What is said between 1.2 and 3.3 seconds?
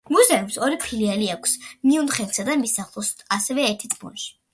აქვს მიუნხენსა და მის ახლოს და